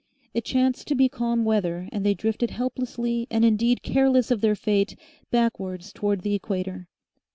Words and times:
It 0.33 0.43
chanced 0.45 0.87
to 0.87 0.95
be 0.95 1.07
calm 1.09 1.45
weather, 1.45 1.87
and 1.91 2.03
they 2.03 2.15
drifted 2.15 2.49
helplessly 2.49 3.27
and 3.29 3.45
indeed 3.45 3.83
careless 3.83 4.31
of 4.31 4.41
their 4.41 4.55
fate 4.55 4.95
backwards 5.29 5.93
towards 5.93 6.23
the 6.23 6.33
Equator. 6.33 6.87